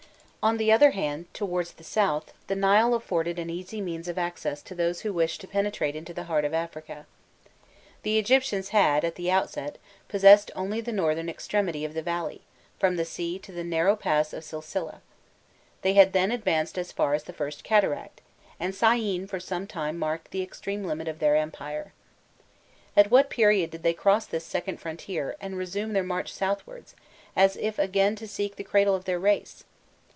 [0.43, 4.63] On the other hand, towards the south, the Nile afforded an easy means of access
[4.63, 7.05] to those who wished to penetrate into the heart of Africa.
[8.01, 9.77] The Egyptians had, at the outset,
[10.07, 12.41] possessed only the northern extremity of the valley,
[12.79, 15.01] from the sea to the narrow pass of Silsileh;
[15.83, 18.21] they had then advanced as far as the first cataract,
[18.59, 21.93] and Syene for some time marked the extreme limit of their empire.
[22.97, 26.95] At what period did they cross this second frontier and resume their march southwards,
[27.35, 29.65] as if again to seek the cradle of their race?